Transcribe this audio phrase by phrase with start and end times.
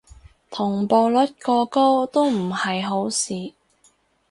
[0.49, 3.53] 同步率過高都唔係好事